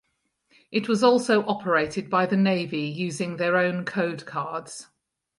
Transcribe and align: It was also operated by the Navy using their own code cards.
It 0.71 0.87
was 0.89 1.03
also 1.03 1.45
operated 1.47 2.09
by 2.09 2.25
the 2.25 2.35
Navy 2.35 2.87
using 2.87 3.37
their 3.37 3.55
own 3.55 3.85
code 3.85 4.25
cards. 4.25 4.87